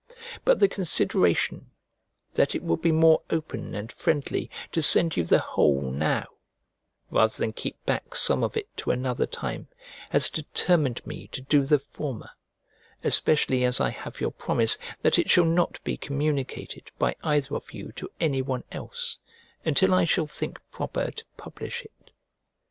[0.45, 1.69] But the consideration,
[2.33, 6.25] that it will be more open and friendly to send you the whole now,
[7.11, 9.67] rather than keep back some of it to another time,
[10.09, 12.31] has determined me to do the former,
[13.03, 17.71] especially as I have your promise that it shall not be communicated by either of
[17.71, 19.19] you to anyone else,
[19.63, 22.09] until I shall think proper to publish it.